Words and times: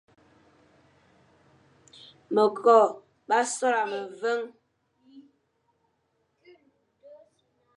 Mekokh 2.33 2.91
ma 3.27 3.37
sola 3.55 3.81
meveñ, 3.91 4.41